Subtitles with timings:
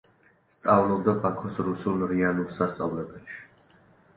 [0.53, 3.79] სწავლობდა ბაქოს რუსულ რეალურ სასწავლებელში.